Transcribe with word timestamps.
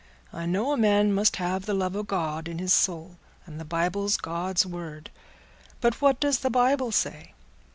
I 0.33 0.47
know 0.47 0.71
a 0.71 0.77
man 0.77 1.13
must 1.13 1.35
have 1.35 1.67
the 1.67 1.75
love 1.75 1.95
o' 1.95 2.01
God 2.01 2.47
in 2.47 2.57
his 2.57 2.73
soul, 2.73 3.17
and 3.45 3.59
the 3.59 3.63
Bible's 3.65 4.17
God's 4.17 4.65
word. 4.65 5.11
But 5.79 6.01
what 6.01 6.19
does 6.19 6.39
the 6.39 6.49
Bible 6.49 6.91
say? 6.91 7.35